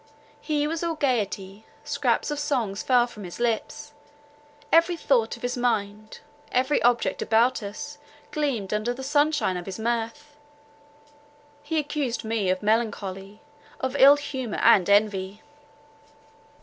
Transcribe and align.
He 0.41 0.65
was 0.65 0.83
all 0.83 0.95
gaiety; 0.95 1.63
scraps 1.83 2.31
of 2.31 2.39
songs 2.39 2.81
fell 2.81 3.05
from 3.05 3.23
his 3.23 3.39
lips; 3.39 3.93
every 4.71 4.97
thought 4.97 5.35
of 5.37 5.43
his 5.43 5.55
mind—every 5.55 6.81
object 6.81 7.21
about 7.21 7.61
us, 7.61 7.99
gleamed 8.31 8.73
under 8.73 8.95
the 8.95 9.03
sunshine 9.03 9.57
of 9.57 9.67
his 9.67 9.77
mirth. 9.77 10.35
He 11.61 11.77
accused 11.77 12.23
me 12.23 12.49
of 12.49 12.63
melancholy, 12.63 13.41
of 13.79 13.95
ill 13.99 14.15
humour 14.15 14.57
and 14.63 14.89
envy. 14.89 15.43